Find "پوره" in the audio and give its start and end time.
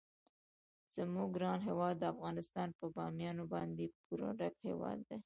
4.03-4.29